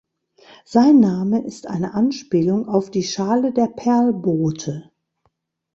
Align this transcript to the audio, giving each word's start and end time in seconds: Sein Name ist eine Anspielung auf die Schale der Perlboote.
Sein 0.65 0.99
Name 0.99 1.45
ist 1.45 1.67
eine 1.67 1.93
Anspielung 1.93 2.67
auf 2.67 2.89
die 2.89 3.03
Schale 3.03 3.53
der 3.53 3.67
Perlboote. 3.67 4.89